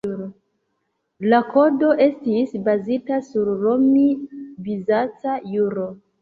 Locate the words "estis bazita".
2.05-3.19